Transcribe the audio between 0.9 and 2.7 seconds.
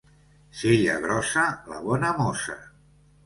grossa, la bona mossa.